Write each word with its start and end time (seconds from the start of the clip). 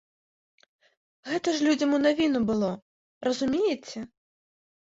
Гэта 1.33 1.53
ж 1.57 1.69
людзям 1.69 1.93
у 1.97 1.99
навіну 2.07 2.39
было, 2.49 2.71
разумееце? 3.29 3.99